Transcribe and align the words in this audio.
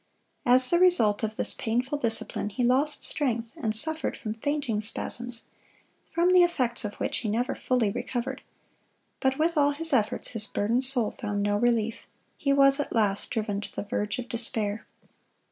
(161) 0.45 0.55
As 0.55 0.69
the 0.71 0.83
result 0.83 1.21
of 1.21 1.35
this 1.35 1.53
painful 1.53 1.99
discipline, 1.99 2.49
he 2.49 2.63
lost 2.63 3.03
strength, 3.05 3.53
and 3.55 3.75
suffered 3.75 4.17
from 4.17 4.33
fainting 4.33 4.81
spasms, 4.81 5.43
from 6.11 6.31
the 6.33 6.41
effects 6.41 6.83
of 6.83 6.95
which 6.95 7.19
he 7.19 7.29
never 7.29 7.53
fully 7.53 7.91
recovered. 7.91 8.41
But 9.19 9.37
with 9.37 9.57
all 9.57 9.69
his 9.73 9.93
efforts, 9.93 10.29
his 10.29 10.47
burdened 10.47 10.85
soul 10.85 11.11
found 11.19 11.43
no 11.43 11.55
relief. 11.55 12.01
He 12.35 12.51
was 12.51 12.79
at 12.79 12.91
last 12.95 13.29
driven 13.29 13.61
to 13.61 13.75
the 13.75 13.83
verge 13.83 14.17
of 14.17 14.27
despair. 14.27 14.87